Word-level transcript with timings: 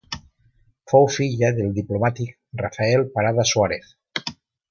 Fou 0.93 1.05
filla 1.15 1.51
del 1.59 1.69
diplomàtic 1.75 2.33
Rafael 2.63 3.07
Parada 3.19 3.47
Suárez. 3.53 3.93